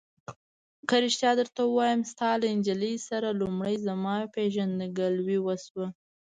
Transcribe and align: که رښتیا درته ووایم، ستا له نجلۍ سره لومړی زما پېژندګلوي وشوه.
که 0.87 0.95
رښتیا 1.05 1.31
درته 1.39 1.61
ووایم، 1.65 2.01
ستا 2.11 2.29
له 2.41 2.47
نجلۍ 2.57 2.95
سره 3.09 3.27
لومړی 3.41 3.75
زما 3.87 4.15
پېژندګلوي 4.33 5.39
وشوه. 5.41 5.87